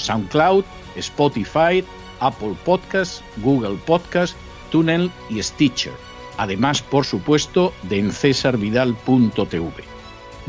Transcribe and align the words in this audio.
SoundCloud, 0.00 0.64
Spotify, 0.96 1.84
Apple 2.20 2.54
Podcasts, 2.64 3.22
Google 3.38 3.78
Podcasts, 3.86 4.36
Tunnel 4.70 5.10
y 5.28 5.42
Stitcher. 5.42 5.92
Además, 6.36 6.82
por 6.82 7.04
supuesto, 7.04 7.72
de 7.82 7.98
encesarvidal.tv. 7.98 9.84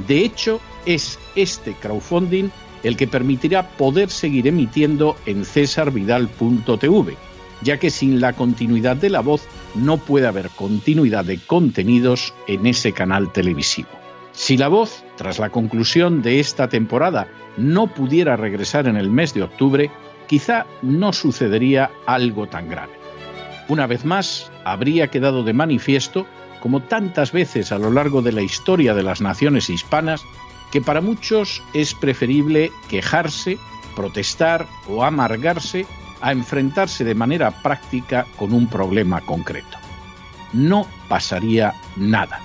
De 0.08 0.20
hecho, 0.20 0.60
es 0.86 1.20
este 1.36 1.74
crowdfunding 1.74 2.50
el 2.84 2.98
que 2.98 3.08
permitirá 3.08 3.68
poder 3.70 4.10
seguir 4.10 4.48
emitiendo 4.48 5.16
en 5.26 5.46
cesarvidal.tv, 5.46 7.18
ya 7.62 7.78
que 7.78 7.90
sin 7.90 8.20
la 8.20 8.34
continuidad 8.34 8.96
de 8.96 9.10
la 9.10 9.20
voz 9.20 9.44
no 9.76 9.98
puede 9.98 10.28
haber 10.28 10.50
continuidad 10.50 11.26
de 11.26 11.38
contenidos 11.38 12.34
en 12.48 12.66
ese 12.66 12.92
canal 12.94 13.32
televisivo. 13.32 14.01
Si 14.34 14.58
la 14.58 14.70
voz, 14.70 15.04
tras 15.18 15.40
la 15.40 15.50
conclusión 15.50 16.22
de 16.22 16.40
esta 16.40 16.70
temporada, 16.70 17.28
no 17.58 17.88
pudiera 17.88 18.38
regresar 18.38 18.88
en 18.88 18.96
el 18.96 19.10
mes 19.10 19.34
de 19.34 19.44
octubre, 19.44 19.92
quizá 20.28 20.66
no 20.82 21.12
sucedería 21.12 21.92
algo 22.06 22.48
tan 22.48 22.70
grave. 22.70 22.94
Una 23.68 23.88
vez 23.88 24.06
más, 24.06 24.52
habría 24.64 25.08
quedado 25.08 25.44
de 25.44 25.54
manifiesto, 25.54 26.26
como 26.62 26.82
tantas 26.82 27.32
veces 27.32 27.72
a 27.72 27.78
lo 27.78 27.92
largo 27.92 28.22
de 28.22 28.32
la 28.32 28.42
historia 28.42 28.94
de 28.94 29.04
las 29.04 29.22
naciones 29.22 29.70
hispanas, 29.70 30.24
que 30.72 30.82
para 30.82 31.02
muchos 31.02 31.62
es 31.74 31.94
preferible 31.94 32.72
quejarse, 32.90 33.58
protestar 33.96 34.68
o 34.88 35.04
amargarse 35.04 35.86
a 36.22 36.32
enfrentarse 36.32 37.04
de 37.04 37.16
manera 37.16 37.52
práctica 37.52 38.26
con 38.38 38.54
un 38.54 38.68
problema 38.68 39.22
concreto. 39.22 39.78
No 40.54 40.88
pasaría 41.10 41.74
nada. 41.98 42.40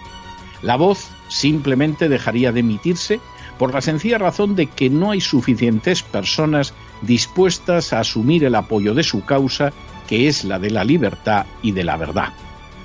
La 0.63 0.77
voz 0.77 1.11
simplemente 1.29 2.09
dejaría 2.09 2.53
de 2.53 2.61
emitirse 2.61 3.21
por 3.59 3.73
la 3.73 3.81
sencilla 3.81 4.19
razón 4.19 4.55
de 4.55 4.67
que 4.67 4.91
no 4.91 5.11
hay 5.11 5.21
suficientes 5.21 6.03
personas 6.03 6.75
dispuestas 7.03 7.93
a 7.93 8.01
asumir 8.01 8.45
el 8.45 8.55
apoyo 8.55 8.95
de 8.95 9.03
su 9.03 9.25
causa, 9.25 9.73
que 10.07 10.29
es 10.29 10.45
la 10.45 10.59
de 10.59 10.71
la 10.71 10.85
libertad 10.85 11.47
y 11.63 11.73
de 11.73 11.85
la 11.85 11.97
verdad, 11.97 12.33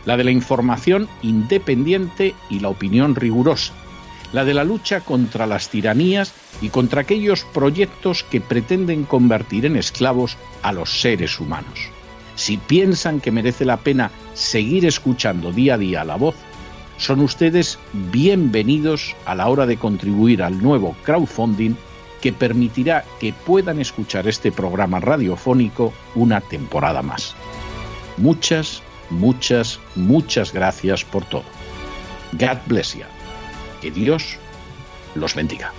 la 0.06 0.18
de 0.18 0.24
la 0.24 0.32
información 0.32 1.08
independiente 1.22 2.36
y 2.50 2.60
la 2.60 2.70
opinión 2.70 3.16
rigurosa, 3.16 3.74
la 4.34 4.46
de 4.46 4.54
la 4.54 4.64
lucha 4.64 5.02
contra 5.02 5.46
las 5.46 5.70
tiranías 5.70 6.34
y 6.62 6.70
contra 6.70 7.02
aquellos 7.02 7.44
proyectos 7.44 8.24
que 8.24 8.42
pretenden 8.42 9.04
convertir 9.04 9.66
en 9.66 9.76
esclavos 9.76 10.38
a 10.62 10.72
los 10.72 11.02
seres 11.02 11.40
humanos. 11.40 11.90
Si 12.36 12.58
piensan 12.58 13.20
que 13.20 13.32
merece 13.32 13.66
la 13.66 13.78
pena 13.78 14.10
seguir 14.34 14.86
escuchando 14.86 15.52
día 15.52 15.76
a 15.76 15.78
día 15.78 16.04
la 16.06 16.16
voz, 16.16 16.36
son 17.02 17.20
ustedes 17.22 17.80
bienvenidos 18.12 19.16
a 19.26 19.34
la 19.34 19.50
hora 19.50 19.66
de 19.66 19.76
contribuir 19.76 20.44
al 20.44 20.62
nuevo 20.62 20.96
crowdfunding 21.02 21.74
que 22.22 22.32
permitirá 22.32 23.04
que 23.20 23.34
puedan 23.34 23.80
escuchar 23.80 24.28
este 24.28 24.52
programa 24.52 25.00
radiofónico 25.00 25.94
una 26.14 26.42
temporada 26.42 27.02
más. 27.02 27.36
Muchas, 28.18 28.84
muchas, 29.10 29.80
muchas 29.96 30.54
gracias 30.54 31.04
por 31.04 31.26
todo. 31.26 31.44
God 32.34 32.60
bless 32.68 32.94
you. 32.94 33.06
Que 33.82 33.90
Dios 33.90 34.38
los 35.16 35.34
bendiga. 35.34 35.74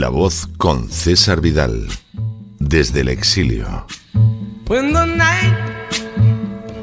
La 0.00 0.08
voz 0.08 0.48
con 0.56 0.88
César 0.88 1.42
Vidal, 1.42 1.86
desde 2.58 3.02
el 3.02 3.08
exilio. 3.08 3.84
When 4.66 4.94
the 4.94 5.04
night 5.04 5.54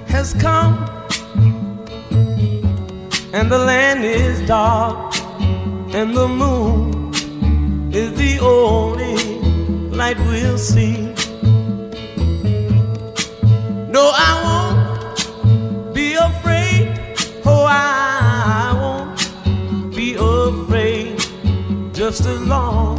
has 0.08 0.36
come 0.36 0.78
and 3.34 3.50
the 3.50 3.58
land 3.58 4.06
is 4.06 4.46
dark 4.46 5.16
and 5.96 6.16
the 6.16 6.28
moon 6.28 7.12
is 7.92 8.14
the 8.20 8.38
only 8.40 9.16
light 9.90 10.20
we'll 10.28 10.60
see. 10.60 11.12
No, 13.90 14.12
I 14.14 14.32
won't 14.46 15.96
be 15.96 16.14
afraid. 16.14 17.00
Oh, 17.44 17.66
I 17.68 18.76
won't 18.80 19.96
be 19.96 20.14
afraid 20.14 21.18
just 21.96 22.28
as 22.28 22.40
long 22.42 22.97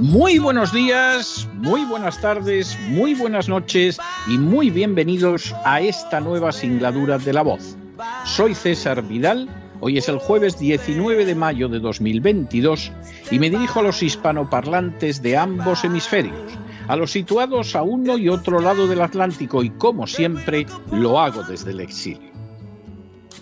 Muy 0.00 0.38
buenos 0.38 0.72
días, 0.72 1.46
muy 1.56 1.84
buenas 1.84 2.18
tardes, 2.22 2.78
muy 2.88 3.12
buenas 3.12 3.50
noches 3.50 3.98
y 4.26 4.38
muy 4.38 4.70
bienvenidos 4.70 5.54
a 5.66 5.82
esta 5.82 6.20
nueva 6.20 6.52
singladura 6.52 7.18
de 7.18 7.34
La 7.34 7.42
Voz. 7.42 7.76
Soy 8.24 8.54
César 8.54 9.02
Vidal, 9.02 9.46
hoy 9.80 9.98
es 9.98 10.08
el 10.08 10.16
jueves 10.16 10.58
19 10.58 11.26
de 11.26 11.34
mayo 11.34 11.68
de 11.68 11.80
2022 11.80 12.90
y 13.30 13.38
me 13.38 13.50
dirijo 13.50 13.80
a 13.80 13.82
los 13.82 14.02
hispanoparlantes 14.02 15.20
de 15.20 15.36
ambos 15.36 15.84
hemisferios, 15.84 16.52
a 16.88 16.96
los 16.96 17.10
situados 17.10 17.76
a 17.76 17.82
uno 17.82 18.16
y 18.16 18.30
otro 18.30 18.58
lado 18.60 18.86
del 18.86 19.02
Atlántico 19.02 19.62
y 19.62 19.68
como 19.68 20.06
siempre 20.06 20.64
lo 20.90 21.20
hago 21.20 21.42
desde 21.42 21.72
el 21.72 21.80
exilio. 21.80 22.32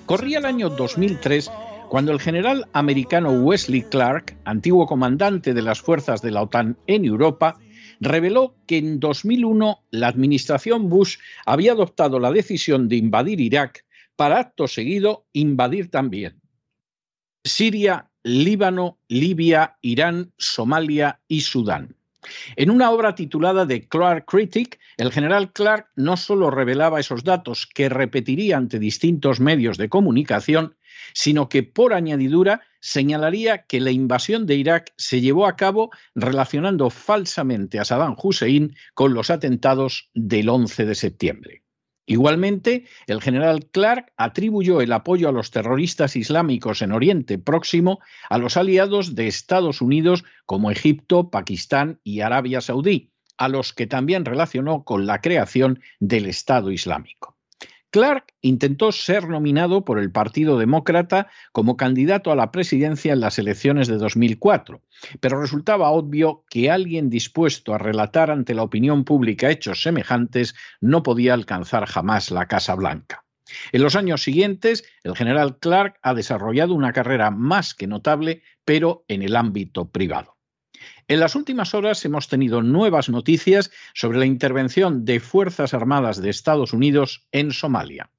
Corría 0.06 0.38
el 0.38 0.44
año 0.44 0.68
2003 0.70 1.48
cuando 1.92 2.12
el 2.12 2.20
general 2.20 2.70
americano 2.72 3.32
Wesley 3.32 3.82
Clark, 3.82 4.34
antiguo 4.46 4.86
comandante 4.86 5.52
de 5.52 5.60
las 5.60 5.82
fuerzas 5.82 6.22
de 6.22 6.30
la 6.30 6.40
OTAN 6.40 6.78
en 6.86 7.04
Europa, 7.04 7.60
reveló 8.00 8.54
que 8.66 8.78
en 8.78 8.98
2001 8.98 9.84
la 9.90 10.08
administración 10.08 10.88
Bush 10.88 11.18
había 11.44 11.72
adoptado 11.72 12.18
la 12.18 12.32
decisión 12.32 12.88
de 12.88 12.96
invadir 12.96 13.42
Irak 13.42 13.84
para 14.16 14.38
acto 14.38 14.68
seguido 14.68 15.26
invadir 15.34 15.90
también 15.90 16.40
Siria, 17.44 18.08
Líbano, 18.22 18.96
Libia, 19.08 19.76
Irán, 19.82 20.32
Somalia 20.38 21.20
y 21.28 21.42
Sudán. 21.42 21.94
En 22.56 22.70
una 22.70 22.90
obra 22.90 23.14
titulada 23.14 23.66
The 23.66 23.86
Clark 23.88 24.24
Critic, 24.24 24.78
el 24.96 25.12
general 25.12 25.52
Clark 25.52 25.88
no 25.96 26.16
solo 26.16 26.50
revelaba 26.50 27.00
esos 27.00 27.22
datos 27.22 27.66
que 27.66 27.90
repetiría 27.90 28.56
ante 28.56 28.78
distintos 28.78 29.40
medios 29.40 29.76
de 29.76 29.90
comunicación, 29.90 30.74
sino 31.14 31.48
que 31.48 31.62
por 31.62 31.94
añadidura 31.94 32.62
señalaría 32.80 33.66
que 33.66 33.80
la 33.80 33.90
invasión 33.90 34.46
de 34.46 34.56
Irak 34.56 34.92
se 34.96 35.20
llevó 35.20 35.46
a 35.46 35.56
cabo 35.56 35.90
relacionando 36.14 36.90
falsamente 36.90 37.78
a 37.78 37.84
Saddam 37.84 38.16
Hussein 38.20 38.74
con 38.94 39.14
los 39.14 39.30
atentados 39.30 40.10
del 40.14 40.48
11 40.48 40.84
de 40.84 40.94
septiembre. 40.94 41.62
Igualmente, 42.06 42.86
el 43.06 43.22
general 43.22 43.68
Clark 43.70 44.12
atribuyó 44.16 44.80
el 44.80 44.92
apoyo 44.92 45.28
a 45.28 45.32
los 45.32 45.52
terroristas 45.52 46.16
islámicos 46.16 46.82
en 46.82 46.90
Oriente 46.90 47.38
Próximo 47.38 48.00
a 48.28 48.38
los 48.38 48.56
aliados 48.56 49.14
de 49.14 49.28
Estados 49.28 49.80
Unidos 49.80 50.24
como 50.44 50.72
Egipto, 50.72 51.30
Pakistán 51.30 52.00
y 52.02 52.20
Arabia 52.20 52.60
Saudí, 52.60 53.12
a 53.38 53.48
los 53.48 53.72
que 53.72 53.86
también 53.86 54.24
relacionó 54.24 54.82
con 54.82 55.06
la 55.06 55.20
creación 55.20 55.80
del 56.00 56.26
Estado 56.26 56.72
Islámico. 56.72 57.31
Clark 57.92 58.32
intentó 58.40 58.90
ser 58.90 59.28
nominado 59.28 59.84
por 59.84 59.98
el 59.98 60.10
Partido 60.10 60.58
Demócrata 60.58 61.28
como 61.52 61.76
candidato 61.76 62.32
a 62.32 62.36
la 62.36 62.50
presidencia 62.50 63.12
en 63.12 63.20
las 63.20 63.38
elecciones 63.38 63.86
de 63.86 63.98
2004, 63.98 64.80
pero 65.20 65.38
resultaba 65.38 65.90
obvio 65.90 66.42
que 66.48 66.70
alguien 66.70 67.10
dispuesto 67.10 67.74
a 67.74 67.78
relatar 67.78 68.30
ante 68.30 68.54
la 68.54 68.62
opinión 68.62 69.04
pública 69.04 69.50
hechos 69.50 69.82
semejantes 69.82 70.54
no 70.80 71.02
podía 71.02 71.34
alcanzar 71.34 71.84
jamás 71.84 72.30
la 72.30 72.46
Casa 72.46 72.74
Blanca. 72.74 73.26
En 73.72 73.82
los 73.82 73.94
años 73.94 74.22
siguientes, 74.22 74.84
el 75.04 75.14
general 75.14 75.58
Clark 75.58 75.98
ha 76.00 76.14
desarrollado 76.14 76.72
una 76.72 76.94
carrera 76.94 77.30
más 77.30 77.74
que 77.74 77.86
notable, 77.86 78.42
pero 78.64 79.04
en 79.06 79.20
el 79.22 79.36
ámbito 79.36 79.90
privado. 79.90 80.38
En 81.08 81.20
las 81.20 81.34
últimas 81.34 81.74
horas 81.74 82.04
hemos 82.04 82.28
tenido 82.28 82.62
nuevas 82.62 83.08
noticias 83.08 83.70
sobre 83.94 84.18
la 84.18 84.26
intervención 84.26 85.04
de 85.04 85.20
Fuerzas 85.20 85.74
Armadas 85.74 86.20
de 86.20 86.30
Estados 86.30 86.72
Unidos 86.72 87.26
en 87.32 87.52
Somalia. 87.52 88.10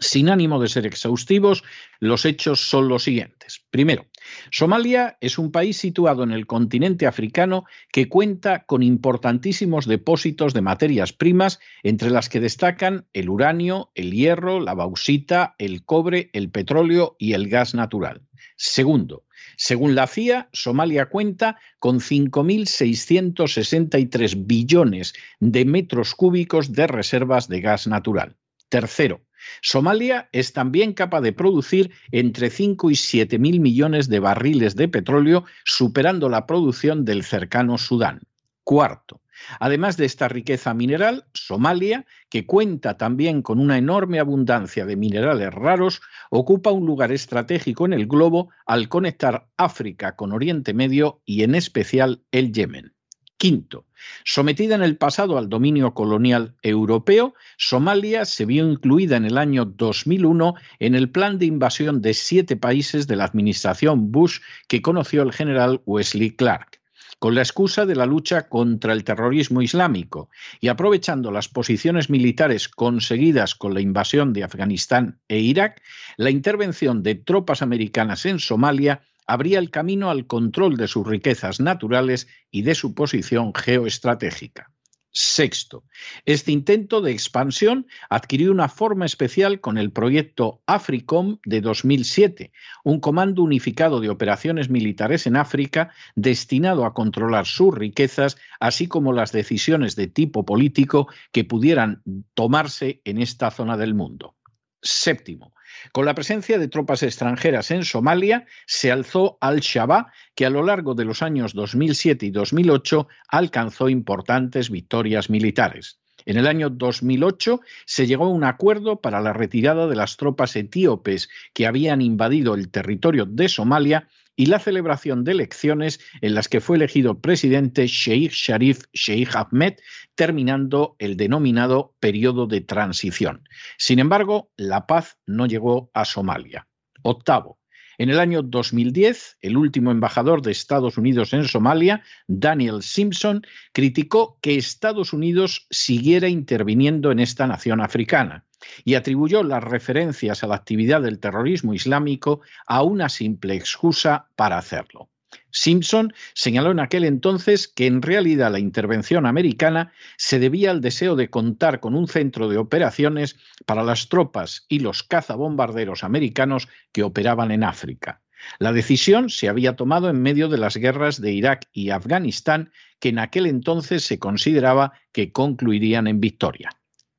Sin 0.00 0.28
ánimo 0.28 0.60
de 0.60 0.68
ser 0.68 0.86
exhaustivos, 0.86 1.64
los 2.00 2.24
hechos 2.24 2.68
son 2.68 2.88
los 2.88 3.04
siguientes. 3.04 3.64
Primero, 3.70 4.06
Somalia 4.50 5.16
es 5.20 5.38
un 5.38 5.50
país 5.50 5.78
situado 5.78 6.22
en 6.22 6.32
el 6.32 6.46
continente 6.46 7.06
africano 7.06 7.64
que 7.90 8.08
cuenta 8.08 8.64
con 8.66 8.82
importantísimos 8.82 9.86
depósitos 9.86 10.52
de 10.52 10.60
materias 10.60 11.12
primas, 11.12 11.60
entre 11.82 12.10
las 12.10 12.28
que 12.28 12.40
destacan 12.40 13.06
el 13.14 13.30
uranio, 13.30 13.90
el 13.94 14.12
hierro, 14.12 14.60
la 14.60 14.74
bauxita, 14.74 15.54
el 15.58 15.84
cobre, 15.84 16.30
el 16.32 16.50
petróleo 16.50 17.16
y 17.18 17.32
el 17.32 17.48
gas 17.48 17.74
natural. 17.74 18.22
Segundo, 18.56 19.25
según 19.56 19.94
la 19.94 20.06
CIA, 20.06 20.50
Somalia 20.52 21.06
cuenta 21.06 21.58
con 21.78 22.00
5.663 22.00 24.46
billones 24.46 25.14
de 25.40 25.64
metros 25.64 26.14
cúbicos 26.14 26.72
de 26.72 26.86
reservas 26.86 27.48
de 27.48 27.62
gas 27.62 27.86
natural. 27.86 28.36
Tercero, 28.68 29.22
Somalia 29.62 30.28
es 30.32 30.52
también 30.52 30.92
capaz 30.92 31.20
de 31.20 31.32
producir 31.32 31.92
entre 32.10 32.50
5 32.50 32.90
y 32.90 32.96
7 32.96 33.38
mil 33.38 33.60
millones 33.60 34.08
de 34.08 34.20
barriles 34.20 34.76
de 34.76 34.88
petróleo, 34.88 35.44
superando 35.64 36.28
la 36.28 36.46
producción 36.46 37.04
del 37.04 37.22
cercano 37.22 37.78
Sudán. 37.78 38.22
Cuarto, 38.64 39.20
Además 39.60 39.96
de 39.96 40.06
esta 40.06 40.28
riqueza 40.28 40.74
mineral, 40.74 41.26
Somalia, 41.34 42.06
que 42.28 42.46
cuenta 42.46 42.96
también 42.96 43.42
con 43.42 43.60
una 43.60 43.78
enorme 43.78 44.20
abundancia 44.20 44.86
de 44.86 44.96
minerales 44.96 45.52
raros, 45.52 46.00
ocupa 46.30 46.70
un 46.70 46.86
lugar 46.86 47.12
estratégico 47.12 47.86
en 47.86 47.92
el 47.92 48.06
globo 48.06 48.50
al 48.66 48.88
conectar 48.88 49.48
África 49.56 50.16
con 50.16 50.32
Oriente 50.32 50.74
Medio 50.74 51.20
y 51.24 51.42
en 51.42 51.54
especial 51.54 52.22
el 52.30 52.52
Yemen. 52.52 52.92
Quinto, 53.38 53.84
sometida 54.24 54.76
en 54.76 54.82
el 54.82 54.96
pasado 54.96 55.36
al 55.36 55.50
dominio 55.50 55.92
colonial 55.92 56.56
europeo, 56.62 57.34
Somalia 57.58 58.24
se 58.24 58.46
vio 58.46 58.66
incluida 58.66 59.18
en 59.18 59.26
el 59.26 59.36
año 59.36 59.66
2001 59.66 60.54
en 60.78 60.94
el 60.94 61.10
plan 61.10 61.38
de 61.38 61.44
invasión 61.44 62.00
de 62.00 62.14
siete 62.14 62.56
países 62.56 63.06
de 63.06 63.16
la 63.16 63.24
administración 63.24 64.10
Bush 64.10 64.38
que 64.68 64.80
conoció 64.80 65.22
el 65.22 65.32
general 65.32 65.82
Wesley 65.84 66.30
Clark 66.30 66.75
con 67.18 67.34
la 67.34 67.42
excusa 67.42 67.86
de 67.86 67.96
la 67.96 68.06
lucha 68.06 68.48
contra 68.48 68.92
el 68.92 69.04
terrorismo 69.04 69.62
islámico 69.62 70.30
y 70.60 70.68
aprovechando 70.68 71.30
las 71.30 71.48
posiciones 71.48 72.10
militares 72.10 72.68
conseguidas 72.68 73.54
con 73.54 73.74
la 73.74 73.80
invasión 73.80 74.32
de 74.32 74.44
Afganistán 74.44 75.20
e 75.28 75.38
Irak, 75.38 75.82
la 76.16 76.30
intervención 76.30 77.02
de 77.02 77.14
tropas 77.14 77.62
americanas 77.62 78.26
en 78.26 78.38
Somalia 78.38 79.02
abría 79.26 79.58
el 79.58 79.70
camino 79.70 80.10
al 80.10 80.26
control 80.26 80.76
de 80.76 80.88
sus 80.88 81.06
riquezas 81.06 81.60
naturales 81.60 82.28
y 82.50 82.62
de 82.62 82.74
su 82.74 82.94
posición 82.94 83.52
geoestratégica. 83.54 84.70
Sexto, 85.18 85.82
este 86.26 86.52
intento 86.52 87.00
de 87.00 87.10
expansión 87.10 87.86
adquirió 88.10 88.52
una 88.52 88.68
forma 88.68 89.06
especial 89.06 89.62
con 89.62 89.78
el 89.78 89.90
proyecto 89.90 90.60
AFRICOM 90.66 91.38
de 91.46 91.62
2007, 91.62 92.52
un 92.84 93.00
comando 93.00 93.42
unificado 93.42 94.00
de 94.00 94.10
operaciones 94.10 94.68
militares 94.68 95.26
en 95.26 95.36
África 95.36 95.90
destinado 96.16 96.84
a 96.84 96.92
controlar 96.92 97.46
sus 97.46 97.74
riquezas, 97.74 98.36
así 98.60 98.88
como 98.88 99.14
las 99.14 99.32
decisiones 99.32 99.96
de 99.96 100.06
tipo 100.06 100.44
político 100.44 101.08
que 101.32 101.44
pudieran 101.44 102.02
tomarse 102.34 103.00
en 103.04 103.16
esta 103.16 103.50
zona 103.50 103.78
del 103.78 103.94
mundo. 103.94 104.36
Séptimo, 104.82 105.54
con 105.92 106.04
la 106.04 106.14
presencia 106.14 106.58
de 106.58 106.68
tropas 106.68 107.02
extranjeras 107.02 107.70
en 107.70 107.84
Somalia, 107.84 108.46
se 108.66 108.92
alzó 108.92 109.38
Al-Shabaab, 109.40 110.06
que 110.34 110.46
a 110.46 110.50
lo 110.50 110.62
largo 110.62 110.94
de 110.94 111.04
los 111.04 111.22
años 111.22 111.54
2007 111.54 112.26
y 112.26 112.30
2008 112.30 113.08
alcanzó 113.28 113.88
importantes 113.88 114.70
victorias 114.70 115.30
militares. 115.30 115.98
En 116.26 116.36
el 116.36 116.48
año 116.48 116.70
2008 116.70 117.60
se 117.84 118.06
llegó 118.06 118.24
a 118.24 118.30
un 118.30 118.44
acuerdo 118.44 119.00
para 119.00 119.20
la 119.20 119.32
retirada 119.32 119.86
de 119.86 119.94
las 119.94 120.16
tropas 120.16 120.56
etíopes 120.56 121.28
que 121.54 121.66
habían 121.66 122.02
invadido 122.02 122.54
el 122.54 122.68
territorio 122.68 123.26
de 123.26 123.48
Somalia 123.48 124.08
y 124.36 124.46
la 124.46 124.58
celebración 124.58 125.24
de 125.24 125.32
elecciones 125.32 125.98
en 126.20 126.34
las 126.34 126.48
que 126.48 126.60
fue 126.60 126.76
elegido 126.76 127.20
presidente 127.20 127.86
Sheikh 127.86 128.32
Sharif 128.32 128.84
Sheikh 128.92 129.34
Ahmed, 129.34 129.74
terminando 130.14 130.94
el 130.98 131.16
denominado 131.16 131.94
periodo 131.98 132.46
de 132.46 132.60
transición. 132.60 133.48
Sin 133.78 133.98
embargo, 133.98 134.50
la 134.56 134.86
paz 134.86 135.18
no 135.26 135.46
llegó 135.46 135.90
a 135.94 136.04
Somalia. 136.04 136.68
Octavo, 137.02 137.58
en 137.98 138.10
el 138.10 138.20
año 138.20 138.42
2010, 138.42 139.38
el 139.40 139.56
último 139.56 139.90
embajador 139.90 140.42
de 140.42 140.52
Estados 140.52 140.98
Unidos 140.98 141.32
en 141.32 141.44
Somalia, 141.44 142.02
Daniel 142.26 142.82
Simpson, 142.82 143.42
criticó 143.72 144.38
que 144.42 144.56
Estados 144.56 145.14
Unidos 145.14 145.66
siguiera 145.70 146.28
interviniendo 146.28 147.10
en 147.10 147.20
esta 147.20 147.46
nación 147.46 147.80
africana 147.80 148.45
y 148.84 148.94
atribuyó 148.94 149.42
las 149.42 149.62
referencias 149.62 150.42
a 150.42 150.46
la 150.46 150.56
actividad 150.56 151.02
del 151.02 151.18
terrorismo 151.18 151.74
islámico 151.74 152.40
a 152.66 152.82
una 152.82 153.08
simple 153.08 153.54
excusa 153.54 154.28
para 154.36 154.58
hacerlo. 154.58 155.10
Simpson 155.50 156.12
señaló 156.34 156.70
en 156.70 156.80
aquel 156.80 157.04
entonces 157.04 157.66
que 157.66 157.86
en 157.86 158.02
realidad 158.02 158.52
la 158.52 158.58
intervención 158.58 159.26
americana 159.26 159.92
se 160.16 160.38
debía 160.38 160.70
al 160.70 160.80
deseo 160.80 161.16
de 161.16 161.30
contar 161.30 161.80
con 161.80 161.94
un 161.94 162.08
centro 162.08 162.48
de 162.48 162.58
operaciones 162.58 163.36
para 163.64 163.82
las 163.82 164.08
tropas 164.08 164.66
y 164.68 164.80
los 164.80 165.02
cazabombarderos 165.02 166.04
americanos 166.04 166.68
que 166.92 167.02
operaban 167.02 167.50
en 167.50 167.64
África. 167.64 168.22
La 168.58 168.72
decisión 168.72 169.30
se 169.30 169.48
había 169.48 169.76
tomado 169.76 170.10
en 170.10 170.20
medio 170.20 170.48
de 170.48 170.58
las 170.58 170.76
guerras 170.76 171.20
de 171.20 171.32
Irak 171.32 171.68
y 171.72 171.90
Afganistán, 171.90 172.70
que 173.00 173.08
en 173.08 173.18
aquel 173.18 173.46
entonces 173.46 174.04
se 174.04 174.18
consideraba 174.18 174.92
que 175.12 175.32
concluirían 175.32 176.06
en 176.06 176.20
victoria. 176.20 176.70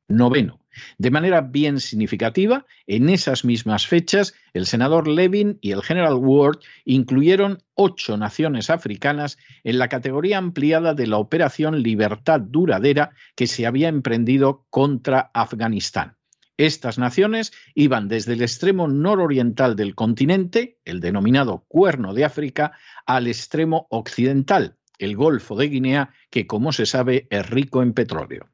Noveno. 0.07 0.61
De 0.97 1.11
manera 1.11 1.41
bien 1.41 1.79
significativa, 1.79 2.65
en 2.85 3.09
esas 3.09 3.45
mismas 3.45 3.87
fechas, 3.87 4.33
el 4.53 4.65
senador 4.65 5.07
Levin 5.07 5.57
y 5.61 5.71
el 5.71 5.83
general 5.83 6.15
Ward 6.15 6.59
incluyeron 6.85 7.63
ocho 7.73 8.17
naciones 8.17 8.69
africanas 8.69 9.37
en 9.63 9.79
la 9.79 9.89
categoría 9.89 10.37
ampliada 10.37 10.93
de 10.93 11.07
la 11.07 11.17
Operación 11.17 11.81
Libertad 11.83 12.41
Duradera 12.41 13.11
que 13.35 13.47
se 13.47 13.65
había 13.65 13.89
emprendido 13.89 14.65
contra 14.69 15.31
Afganistán. 15.33 16.17
Estas 16.57 16.97
naciones 16.97 17.53
iban 17.75 18.07
desde 18.07 18.33
el 18.33 18.41
extremo 18.41 18.87
nororiental 18.87 19.75
del 19.75 19.93
continente, 19.93 20.79
el 20.85 20.99
denominado 20.99 21.65
Cuerno 21.67 22.15
de 22.15 22.25
África, 22.25 22.71
al 23.05 23.27
extremo 23.27 23.85
occidental, 23.91 24.75
el 24.97 25.15
Golfo 25.15 25.55
de 25.55 25.67
Guinea, 25.67 26.13
que 26.31 26.47
como 26.47 26.71
se 26.71 26.87
sabe 26.87 27.27
es 27.29 27.47
rico 27.47 27.83
en 27.83 27.93
petróleo. 27.93 28.49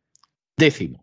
Décimo, 0.57 1.02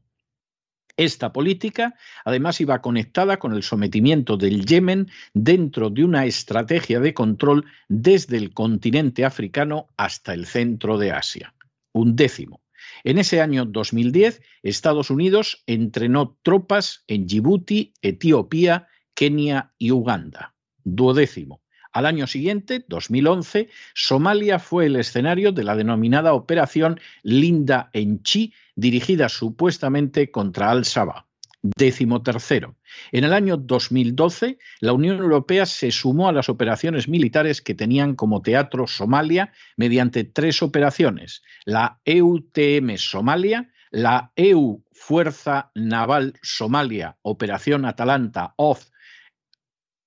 esta 0.96 1.32
política, 1.32 1.94
además, 2.24 2.60
iba 2.60 2.80
conectada 2.80 3.38
con 3.38 3.52
el 3.52 3.62
sometimiento 3.62 4.36
del 4.36 4.64
Yemen 4.64 5.08
dentro 5.34 5.90
de 5.90 6.04
una 6.04 6.26
estrategia 6.26 7.00
de 7.00 7.14
control 7.14 7.64
desde 7.88 8.36
el 8.36 8.52
continente 8.52 9.24
africano 9.24 9.88
hasta 9.96 10.34
el 10.34 10.46
centro 10.46 10.98
de 10.98 11.12
Asia. 11.12 11.54
Un 11.92 12.16
décimo. 12.16 12.60
En 13.04 13.18
ese 13.18 13.40
año 13.40 13.64
2010, 13.64 14.42
Estados 14.62 15.10
Unidos 15.10 15.62
entrenó 15.66 16.38
tropas 16.42 17.04
en 17.06 17.26
Djibouti, 17.26 17.94
Etiopía, 18.02 18.88
Kenia 19.14 19.72
y 19.78 19.90
Uganda. 19.90 20.54
Duodécimo. 20.84 21.59
Al 21.92 22.06
año 22.06 22.26
siguiente, 22.26 22.84
2011, 22.86 23.68
Somalia 23.94 24.58
fue 24.60 24.86
el 24.86 24.96
escenario 24.96 25.50
de 25.50 25.64
la 25.64 25.74
denominada 25.74 26.34
Operación 26.34 27.00
Linda 27.22 27.90
en 27.92 28.22
Chi, 28.22 28.54
dirigida 28.76 29.28
supuestamente 29.28 30.30
contra 30.30 30.70
Al-Shabaab. 30.70 31.24
Décimo 31.62 32.22
tercero. 32.22 32.76
En 33.12 33.24
el 33.24 33.34
año 33.34 33.58
2012, 33.58 34.58
la 34.80 34.92
Unión 34.94 35.18
Europea 35.18 35.66
se 35.66 35.90
sumó 35.90 36.28
a 36.28 36.32
las 36.32 36.48
operaciones 36.48 37.06
militares 37.06 37.60
que 37.60 37.74
tenían 37.74 38.14
como 38.14 38.40
teatro 38.40 38.86
Somalia 38.86 39.52
mediante 39.76 40.24
tres 40.24 40.62
operaciones: 40.62 41.42
la 41.66 42.00
EUTM 42.06 42.96
Somalia, 42.96 43.70
la 43.90 44.32
EU 44.36 44.82
Fuerza 44.92 45.70
Naval 45.74 46.34
Somalia, 46.40 47.18
Operación 47.20 47.84
Atalanta 47.84 48.54
of 48.56 48.86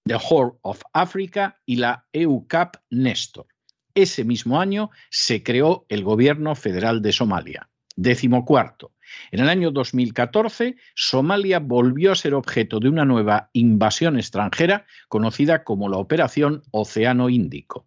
The 0.06 0.16
Horn 0.16 0.54
of 0.62 0.82
Africa 0.92 1.62
y 1.66 1.78
la 1.78 2.06
EUCAP 2.12 2.76
Nestor. 2.90 3.48
Ese 3.96 4.26
mismo 4.26 4.60
año 4.60 4.90
se 5.10 5.44
creó 5.44 5.86
el 5.88 6.04
Gobierno 6.04 6.56
Federal 6.56 7.02
de 7.02 7.14
Somalia. 7.14 7.70
Décimo 7.96 8.44
cuarto. 8.44 8.92
En 9.32 9.40
el 9.40 9.50
año 9.50 9.72
2014, 9.72 10.76
Somalia 10.96 11.60
volvió 11.60 12.12
a 12.12 12.16
ser 12.16 12.34
objeto 12.34 12.80
de 12.80 12.90
una 12.90 13.06
nueva 13.06 13.50
invasión 13.54 14.18
extranjera 14.18 14.86
conocida 15.08 15.64
como 15.64 15.88
la 15.90 15.98
Operación 15.98 16.64
Océano 16.72 17.30
Índico. 17.30 17.86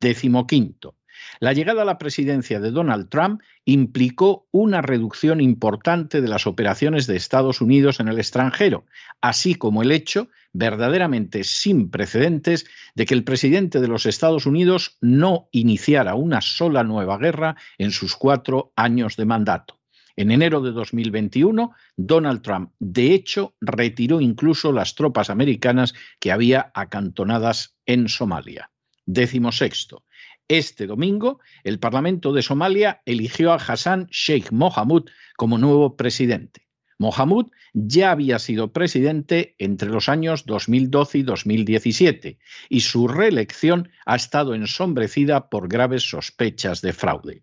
Décimo 0.00 0.46
quinto. 0.46 0.96
La 1.40 1.52
llegada 1.52 1.82
a 1.82 1.84
la 1.84 1.98
presidencia 1.98 2.60
de 2.60 2.70
Donald 2.70 3.08
Trump 3.08 3.42
implicó 3.64 4.46
una 4.50 4.82
reducción 4.82 5.40
importante 5.40 6.20
de 6.20 6.28
las 6.28 6.46
operaciones 6.46 7.06
de 7.06 7.16
Estados 7.16 7.60
Unidos 7.60 8.00
en 8.00 8.08
el 8.08 8.18
extranjero, 8.18 8.84
así 9.20 9.54
como 9.54 9.82
el 9.82 9.92
hecho, 9.92 10.28
verdaderamente 10.52 11.44
sin 11.44 11.90
precedentes, 11.90 12.66
de 12.94 13.06
que 13.06 13.14
el 13.14 13.24
presidente 13.24 13.80
de 13.80 13.88
los 13.88 14.06
Estados 14.06 14.46
Unidos 14.46 14.96
no 15.00 15.48
iniciara 15.52 16.14
una 16.14 16.40
sola 16.40 16.84
nueva 16.84 17.18
guerra 17.18 17.56
en 17.78 17.90
sus 17.90 18.16
cuatro 18.16 18.72
años 18.76 19.16
de 19.16 19.24
mandato. 19.24 19.80
En 20.16 20.30
enero 20.30 20.60
de 20.60 20.70
2021, 20.70 21.72
Donald 21.96 22.42
Trump, 22.42 22.70
de 22.78 23.14
hecho, 23.14 23.54
retiró 23.60 24.20
incluso 24.20 24.70
las 24.70 24.94
tropas 24.94 25.28
americanas 25.28 25.92
que 26.20 26.30
había 26.30 26.70
acantonadas 26.74 27.76
en 27.84 28.08
Somalia. 28.08 28.70
Décimo 29.06 29.50
sexto. 29.50 30.04
Este 30.48 30.86
domingo, 30.86 31.40
el 31.62 31.78
Parlamento 31.78 32.32
de 32.32 32.42
Somalia 32.42 33.00
eligió 33.06 33.52
a 33.52 33.56
Hassan 33.56 34.08
Sheikh 34.10 34.52
Mohamud 34.52 35.08
como 35.36 35.56
nuevo 35.56 35.96
presidente. 35.96 36.68
Mohamud 36.98 37.46
ya 37.72 38.10
había 38.10 38.38
sido 38.38 38.72
presidente 38.72 39.56
entre 39.58 39.88
los 39.88 40.08
años 40.08 40.44
2012 40.46 41.18
y 41.18 41.22
2017 41.22 42.38
y 42.68 42.80
su 42.80 43.08
reelección 43.08 43.88
ha 44.06 44.16
estado 44.16 44.54
ensombrecida 44.54 45.48
por 45.48 45.68
graves 45.68 46.08
sospechas 46.08 46.82
de 46.82 46.92
fraude. 46.92 47.42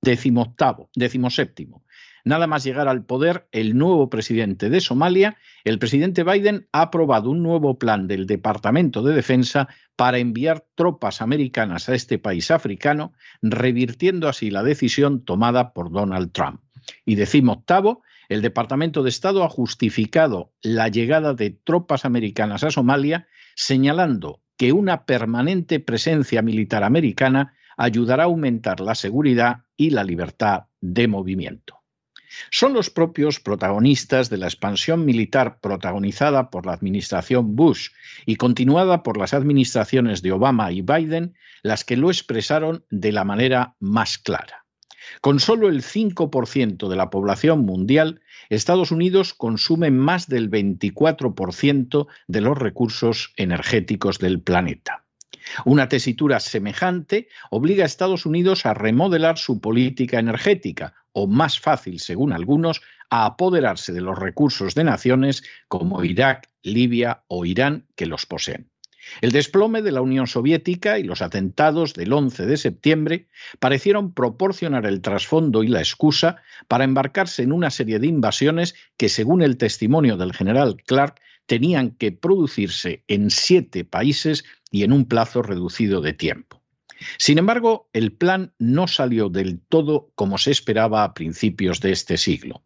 Décimo 0.00 0.42
octavo, 0.42 0.90
décimo 0.94 1.30
séptimo. 1.30 1.84
Nada 2.24 2.46
más 2.46 2.64
llegar 2.64 2.88
al 2.88 3.04
poder 3.04 3.48
el 3.52 3.76
nuevo 3.76 4.10
presidente 4.10 4.70
de 4.70 4.80
Somalia, 4.80 5.36
el 5.64 5.78
presidente 5.78 6.24
Biden 6.24 6.68
ha 6.72 6.82
aprobado 6.82 7.30
un 7.30 7.42
nuevo 7.42 7.78
plan 7.78 8.06
del 8.06 8.26
Departamento 8.26 9.02
de 9.02 9.14
Defensa 9.14 9.68
para 9.96 10.18
enviar 10.18 10.64
tropas 10.74 11.22
americanas 11.22 11.88
a 11.88 11.94
este 11.94 12.18
país 12.18 12.50
africano, 12.50 13.12
revirtiendo 13.42 14.28
así 14.28 14.50
la 14.50 14.62
decisión 14.62 15.24
tomada 15.24 15.72
por 15.72 15.90
Donald 15.90 16.32
Trump. 16.32 16.60
Y 17.04 17.16
decimo 17.16 17.52
octavo, 17.52 18.02
el 18.28 18.42
Departamento 18.42 19.02
de 19.02 19.08
Estado 19.08 19.42
ha 19.42 19.48
justificado 19.48 20.52
la 20.62 20.88
llegada 20.88 21.34
de 21.34 21.50
tropas 21.50 22.04
americanas 22.04 22.62
a 22.62 22.70
Somalia, 22.70 23.26
señalando 23.56 24.40
que 24.56 24.72
una 24.72 25.04
permanente 25.04 25.80
presencia 25.80 26.42
militar 26.42 26.84
americana 26.84 27.54
ayudará 27.76 28.24
a 28.24 28.26
aumentar 28.26 28.80
la 28.80 28.94
seguridad 28.94 29.64
y 29.76 29.90
la 29.90 30.04
libertad 30.04 30.64
de 30.80 31.08
movimiento. 31.08 31.77
Son 32.50 32.72
los 32.72 32.90
propios 32.90 33.40
protagonistas 33.40 34.30
de 34.30 34.38
la 34.38 34.46
expansión 34.46 35.04
militar 35.04 35.60
protagonizada 35.60 36.50
por 36.50 36.66
la 36.66 36.72
administración 36.72 37.56
Bush 37.56 37.88
y 38.26 38.36
continuada 38.36 39.02
por 39.02 39.16
las 39.16 39.34
administraciones 39.34 40.22
de 40.22 40.32
Obama 40.32 40.72
y 40.72 40.82
Biden 40.82 41.34
las 41.62 41.84
que 41.84 41.96
lo 41.96 42.10
expresaron 42.10 42.84
de 42.90 43.12
la 43.12 43.24
manera 43.24 43.74
más 43.80 44.18
clara. 44.18 44.64
Con 45.20 45.40
solo 45.40 45.68
el 45.68 45.82
5% 45.82 46.88
de 46.88 46.96
la 46.96 47.10
población 47.10 47.60
mundial, 47.60 48.20
Estados 48.50 48.90
Unidos 48.90 49.34
consume 49.34 49.90
más 49.90 50.28
del 50.28 50.50
24% 50.50 52.06
de 52.26 52.40
los 52.40 52.58
recursos 52.58 53.32
energéticos 53.36 54.18
del 54.18 54.40
planeta. 54.40 55.04
Una 55.64 55.88
tesitura 55.88 56.40
semejante 56.40 57.28
obliga 57.50 57.84
a 57.84 57.86
Estados 57.86 58.26
Unidos 58.26 58.66
a 58.66 58.74
remodelar 58.74 59.38
su 59.38 59.60
política 59.60 60.18
energética, 60.18 60.94
o 61.12 61.26
más 61.26 61.60
fácil, 61.60 62.00
según 62.00 62.32
algunos, 62.32 62.80
a 63.10 63.26
apoderarse 63.26 63.92
de 63.92 64.00
los 64.00 64.18
recursos 64.18 64.74
de 64.74 64.84
naciones 64.84 65.42
como 65.68 66.04
Irak, 66.04 66.48
Libia 66.62 67.22
o 67.28 67.44
Irán 67.44 67.86
que 67.96 68.06
los 68.06 68.26
poseen. 68.26 68.70
El 69.20 69.32
desplome 69.32 69.82
de 69.82 69.92
la 69.92 70.02
Unión 70.02 70.26
Soviética 70.26 70.98
y 70.98 71.04
los 71.04 71.22
atentados 71.22 71.94
del 71.94 72.12
11 72.12 72.46
de 72.46 72.56
septiembre 72.56 73.28
parecieron 73.58 74.12
proporcionar 74.12 74.86
el 74.86 75.00
trasfondo 75.00 75.62
y 75.62 75.68
la 75.68 75.80
excusa 75.80 76.42
para 76.66 76.84
embarcarse 76.84 77.42
en 77.42 77.52
una 77.52 77.70
serie 77.70 77.98
de 77.98 78.06
invasiones 78.06 78.74
que, 78.96 79.08
según 79.08 79.42
el 79.42 79.56
testimonio 79.56 80.16
del 80.16 80.34
general 80.34 80.76
Clark, 80.84 81.20
tenían 81.46 81.92
que 81.92 82.12
producirse 82.12 83.02
en 83.08 83.30
siete 83.30 83.84
países 83.84 84.44
y 84.70 84.82
en 84.82 84.92
un 84.92 85.06
plazo 85.06 85.42
reducido 85.42 86.02
de 86.02 86.12
tiempo. 86.12 86.57
Sin 87.18 87.38
embargo, 87.38 87.88
el 87.92 88.12
plan 88.12 88.54
no 88.58 88.88
salió 88.88 89.28
del 89.28 89.60
todo 89.60 90.10
como 90.14 90.38
se 90.38 90.50
esperaba 90.50 91.04
a 91.04 91.14
principios 91.14 91.80
de 91.80 91.92
este 91.92 92.16
siglo. 92.16 92.64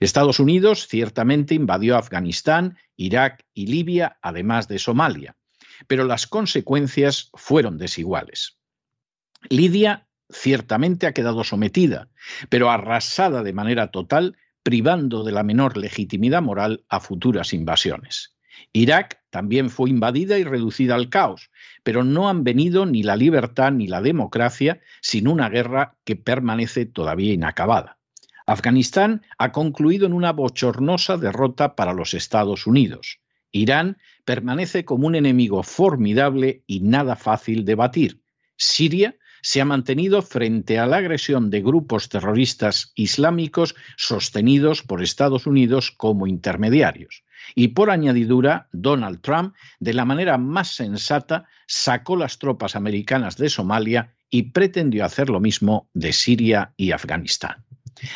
Estados 0.00 0.40
Unidos 0.40 0.86
ciertamente 0.88 1.54
invadió 1.54 1.96
Afganistán, 1.96 2.78
Irak 2.96 3.44
y 3.52 3.66
Libia, 3.66 4.18
además 4.22 4.68
de 4.68 4.78
Somalia, 4.78 5.36
pero 5.86 6.04
las 6.04 6.26
consecuencias 6.26 7.30
fueron 7.34 7.78
desiguales. 7.78 8.58
Lidia 9.48 10.08
ciertamente 10.30 11.06
ha 11.06 11.12
quedado 11.12 11.44
sometida, 11.44 12.08
pero 12.48 12.70
arrasada 12.70 13.42
de 13.42 13.52
manera 13.52 13.90
total 13.90 14.36
privando 14.62 15.24
de 15.24 15.32
la 15.32 15.42
menor 15.42 15.76
legitimidad 15.76 16.42
moral 16.42 16.84
a 16.88 17.00
futuras 17.00 17.52
invasiones. 17.52 18.34
Irak 18.72 19.22
también 19.34 19.68
fue 19.68 19.90
invadida 19.90 20.38
y 20.38 20.44
reducida 20.44 20.94
al 20.94 21.08
caos, 21.08 21.50
pero 21.82 22.04
no 22.04 22.28
han 22.28 22.44
venido 22.44 22.86
ni 22.86 23.02
la 23.02 23.16
libertad 23.16 23.72
ni 23.72 23.88
la 23.88 24.00
democracia 24.00 24.80
sin 25.00 25.26
una 25.26 25.48
guerra 25.48 25.96
que 26.04 26.14
permanece 26.14 26.86
todavía 26.86 27.32
inacabada. 27.32 27.98
Afganistán 28.46 29.22
ha 29.36 29.50
concluido 29.50 30.06
en 30.06 30.12
una 30.12 30.32
bochornosa 30.32 31.16
derrota 31.16 31.74
para 31.74 31.94
los 31.94 32.14
Estados 32.14 32.68
Unidos. 32.68 33.18
Irán 33.50 33.98
permanece 34.24 34.84
como 34.84 35.08
un 35.08 35.16
enemigo 35.16 35.64
formidable 35.64 36.62
y 36.68 36.78
nada 36.78 37.16
fácil 37.16 37.64
de 37.64 37.74
batir. 37.74 38.20
Siria 38.56 39.16
se 39.42 39.60
ha 39.60 39.64
mantenido 39.64 40.22
frente 40.22 40.78
a 40.78 40.86
la 40.86 40.98
agresión 40.98 41.50
de 41.50 41.60
grupos 41.60 42.08
terroristas 42.08 42.92
islámicos 42.94 43.74
sostenidos 43.96 44.84
por 44.84 45.02
Estados 45.02 45.48
Unidos 45.48 45.90
como 45.90 46.28
intermediarios. 46.28 47.23
Y 47.54 47.68
por 47.68 47.90
añadidura, 47.90 48.68
Donald 48.72 49.20
Trump, 49.20 49.54
de 49.80 49.94
la 49.94 50.04
manera 50.04 50.38
más 50.38 50.74
sensata, 50.74 51.46
sacó 51.66 52.16
las 52.16 52.38
tropas 52.38 52.76
americanas 52.76 53.36
de 53.36 53.48
Somalia 53.48 54.14
y 54.30 54.50
pretendió 54.50 55.04
hacer 55.04 55.30
lo 55.30 55.40
mismo 55.40 55.88
de 55.94 56.12
Siria 56.12 56.72
y 56.76 56.92
Afganistán. 56.92 57.64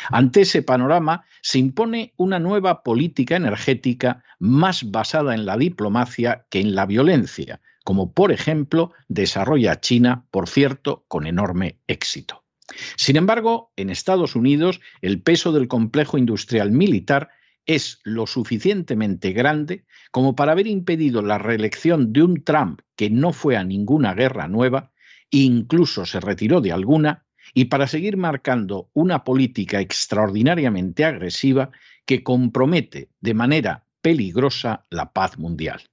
Ante 0.09 0.41
ese 0.41 0.61
panorama 0.61 1.25
se 1.41 1.59
impone 1.59 2.13
una 2.17 2.39
nueva 2.39 2.83
política 2.83 3.35
energética 3.35 4.23
más 4.39 4.91
basada 4.91 5.33
en 5.33 5.45
la 5.45 5.57
diplomacia 5.57 6.45
que 6.49 6.59
en 6.59 6.75
la 6.75 6.85
violencia, 6.85 7.61
como 7.83 8.11
por 8.11 8.31
ejemplo 8.31 8.93
desarrolla 9.07 9.79
China, 9.79 10.25
por 10.31 10.49
cierto, 10.49 11.05
con 11.07 11.25
enorme 11.25 11.79
éxito. 11.87 12.43
Sin 12.97 13.15
embargo, 13.15 13.71
en 13.77 13.89
Estados 13.89 14.35
Unidos 14.35 14.79
el 15.01 15.21
peso 15.21 15.51
del 15.51 15.67
complejo 15.67 16.17
industrial 16.17 16.71
militar 16.71 17.29
es 17.69 17.99
lo 18.03 18.25
suficientemente 18.25 19.31
grande 19.31 19.85
como 20.09 20.35
para 20.35 20.53
haber 20.53 20.65
impedido 20.65 21.21
la 21.21 21.37
reelección 21.37 22.11
de 22.11 22.23
un 22.23 22.43
Trump 22.43 22.81
que 22.95 23.11
no 23.11 23.31
fue 23.31 23.57
a 23.57 23.63
ninguna 23.63 24.15
guerra 24.15 24.47
nueva, 24.47 24.91
incluso 25.29 26.03
se 26.07 26.19
retiró 26.19 26.61
de 26.61 26.71
alguna, 26.71 27.27
y 27.53 27.65
para 27.65 27.85
seguir 27.85 28.17
marcando 28.17 28.89
una 28.93 29.23
política 29.23 29.81
extraordinariamente 29.81 31.05
agresiva 31.05 31.69
que 32.07 32.23
compromete 32.23 33.11
de 33.21 33.35
manera 33.35 33.85
peligrosa 34.01 34.87
la 34.89 35.13
paz 35.13 35.37
mundial. 35.37 35.83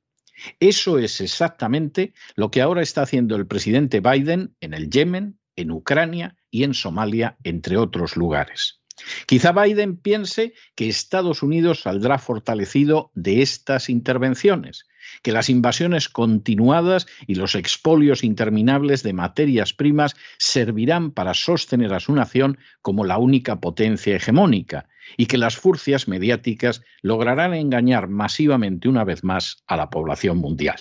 Eso 0.58 0.98
es 0.98 1.20
exactamente 1.20 2.14
lo 2.36 2.50
que 2.50 2.62
ahora 2.62 2.80
está 2.80 3.02
haciendo 3.02 3.36
el 3.36 3.46
presidente 3.46 4.00
Biden 4.00 4.56
en 4.60 4.72
el 4.72 4.88
Yemen, 4.88 5.38
en 5.56 5.70
Ucrania 5.72 6.36
y 6.50 6.64
en 6.64 6.72
Somalia, 6.72 7.36
entre 7.44 7.76
otros 7.76 8.16
lugares. 8.16 8.80
Quizá 9.26 9.52
Biden 9.52 9.96
piense 9.96 10.54
que 10.74 10.88
Estados 10.88 11.42
Unidos 11.42 11.82
saldrá 11.82 12.18
fortalecido 12.18 13.10
de 13.14 13.42
estas 13.42 13.90
intervenciones, 13.90 14.86
que 15.22 15.32
las 15.32 15.50
invasiones 15.50 16.08
continuadas 16.08 17.06
y 17.26 17.34
los 17.34 17.54
expolios 17.54 18.24
interminables 18.24 19.02
de 19.02 19.12
materias 19.12 19.72
primas 19.72 20.16
servirán 20.38 21.10
para 21.10 21.34
sostener 21.34 21.92
a 21.92 22.00
su 22.00 22.14
nación 22.14 22.58
como 22.82 23.04
la 23.04 23.18
única 23.18 23.60
potencia 23.60 24.16
hegemónica 24.16 24.88
y 25.16 25.26
que 25.26 25.38
las 25.38 25.56
furcias 25.56 26.08
mediáticas 26.08 26.82
lograrán 27.02 27.54
engañar 27.54 28.08
masivamente 28.08 28.88
una 28.88 29.04
vez 29.04 29.22
más 29.22 29.62
a 29.66 29.76
la 29.76 29.90
población 29.90 30.38
mundial. 30.38 30.76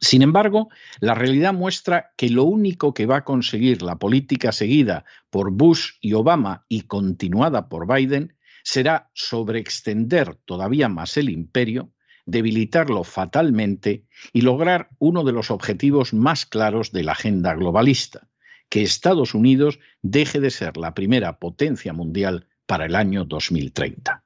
Sin 0.00 0.22
embargo, 0.22 0.68
la 1.00 1.14
realidad 1.14 1.52
muestra 1.52 2.12
que 2.16 2.30
lo 2.30 2.44
único 2.44 2.94
que 2.94 3.06
va 3.06 3.18
a 3.18 3.24
conseguir 3.24 3.82
la 3.82 3.96
política 3.96 4.52
seguida 4.52 5.04
por 5.30 5.50
Bush 5.50 5.92
y 6.00 6.12
Obama 6.12 6.64
y 6.68 6.82
continuada 6.82 7.68
por 7.68 7.92
Biden 7.92 8.34
será 8.62 9.10
sobreextender 9.14 10.34
todavía 10.44 10.88
más 10.88 11.16
el 11.16 11.30
imperio, 11.30 11.92
debilitarlo 12.26 13.02
fatalmente 13.04 14.04
y 14.32 14.42
lograr 14.42 14.90
uno 14.98 15.24
de 15.24 15.32
los 15.32 15.50
objetivos 15.50 16.12
más 16.12 16.46
claros 16.46 16.92
de 16.92 17.02
la 17.02 17.12
agenda 17.12 17.54
globalista, 17.54 18.28
que 18.68 18.82
Estados 18.82 19.34
Unidos 19.34 19.80
deje 20.02 20.38
de 20.38 20.50
ser 20.50 20.76
la 20.76 20.94
primera 20.94 21.38
potencia 21.38 21.92
mundial 21.92 22.46
para 22.66 22.84
el 22.84 22.94
año 22.94 23.24
2030. 23.24 24.22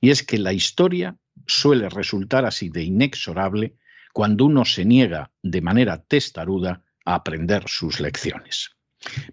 Y 0.00 0.10
es 0.10 0.24
que 0.24 0.38
la 0.38 0.52
historia 0.52 1.16
suele 1.46 1.88
resultar 1.88 2.44
así 2.44 2.68
de 2.68 2.82
inexorable 2.82 3.76
cuando 4.16 4.46
uno 4.46 4.64
se 4.64 4.86
niega 4.86 5.30
de 5.42 5.60
manera 5.60 6.02
testaruda 6.02 6.82
a 7.04 7.16
aprender 7.16 7.64
sus 7.66 8.00
lecciones. 8.00 8.70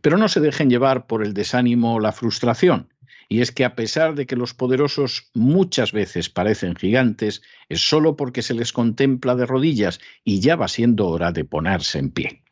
Pero 0.01 0.17
no 0.17 0.27
se 0.27 0.41
dejen 0.41 0.69
llevar 0.69 1.07
por 1.07 1.23
el 1.23 1.33
desánimo 1.33 1.95
o 1.95 2.01
la 2.01 2.11
frustración, 2.11 2.89
y 3.29 3.39
es 3.39 3.53
que 3.53 3.63
a 3.63 3.75
pesar 3.75 4.13
de 4.13 4.25
que 4.25 4.35
los 4.35 4.53
poderosos 4.53 5.29
muchas 5.33 5.93
veces 5.93 6.29
parecen 6.29 6.75
gigantes, 6.75 7.43
es 7.69 7.87
solo 7.87 8.17
porque 8.17 8.41
se 8.41 8.55
les 8.55 8.73
contempla 8.73 9.35
de 9.35 9.45
rodillas 9.45 10.01
y 10.25 10.41
ya 10.41 10.57
va 10.57 10.67
siendo 10.67 11.07
hora 11.07 11.31
de 11.31 11.45
ponerse 11.45 11.99
en 11.99 12.11
pie. 12.11 12.43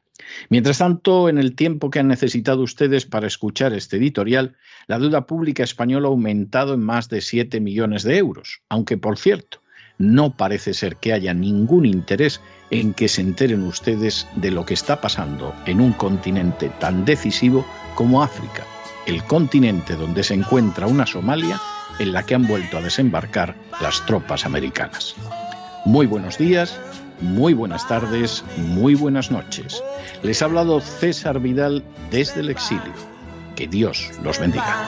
Mientras 0.50 0.78
tanto, 0.78 1.28
en 1.28 1.38
el 1.38 1.54
tiempo 1.54 1.90
que 1.90 2.00
han 2.00 2.08
necesitado 2.08 2.62
ustedes 2.62 3.06
para 3.06 3.28
escuchar 3.28 3.74
este 3.74 3.98
editorial, 3.98 4.56
la 4.88 5.00
deuda 5.00 5.28
pública 5.28 5.64
española 5.64 6.08
ha 6.08 6.12
aumentado 6.12 6.76
en 6.76 6.80
más 6.80 7.10
de 7.10 7.20
7 7.20 7.60
millones 7.60 8.04
de 8.04 8.18
euros, 8.18 8.62
aunque 8.70 8.98
por 8.98 9.18
cierto, 9.18 9.61
no 10.02 10.32
parece 10.32 10.74
ser 10.74 10.98
que 10.98 11.14
haya 11.14 11.34
ningún 11.34 11.86
interés 11.86 12.42
en 12.70 12.94
que 12.94 13.08
se 13.08 13.22
enteren 13.22 13.64
ustedes 13.64 14.28
de 14.36 14.52
lo 14.52 14.66
que 14.66 14.74
está 14.74 15.02
pasando 15.02 15.54
en 15.66 15.82
un 15.82 15.94
continente 15.94 16.70
tan 16.80 17.06
decisivo 17.06 17.66
como 17.96 18.24
África, 18.24 18.66
el 19.06 19.24
continente 19.24 19.96
donde 19.96 20.24
se 20.24 20.34
encuentra 20.34 20.88
una 20.88 21.06
Somalia 21.06 21.60
en 22.00 22.14
la 22.14 22.24
que 22.24 22.36
han 22.36 22.48
vuelto 22.48 22.78
a 22.78 22.82
desembarcar 22.82 23.56
las 23.82 24.06
tropas 24.06 24.46
americanas. 24.46 25.16
Muy 25.86 26.06
buenos 26.06 26.38
días 26.38 26.80
muy 27.22 27.54
buenas 27.54 27.88
tardes, 27.88 28.44
muy 28.58 28.96
buenas 28.96 29.30
noches. 29.30 29.84
Les 30.24 30.42
ha 30.42 30.46
hablado 30.46 30.82
César 30.82 31.40
Vidal 31.40 31.84
desde 32.10 32.42
el 32.42 32.50
exilio. 32.50 32.94
Que 33.56 33.68
Dios 33.68 34.10
los 34.24 34.40
bendiga. 34.40 34.88